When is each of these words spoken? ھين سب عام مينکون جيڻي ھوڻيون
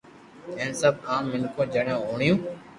ھين 0.57 0.71
سب 0.81 0.93
عام 1.09 1.23
مينکون 1.31 1.65
جيڻي 1.73 1.93
ھوڻيون 2.05 2.37